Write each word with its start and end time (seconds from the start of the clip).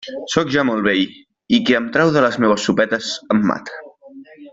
Sóc 0.35 0.47
ja 0.53 0.61
molt 0.69 0.85
vell, 0.87 1.01
i 1.57 1.59
qui 1.67 1.77
em 1.79 1.91
trau 1.97 2.13
de 2.15 2.23
les 2.27 2.39
meues 2.45 2.65
sopetes 2.69 3.11
em 3.37 3.45
mata. 3.51 3.81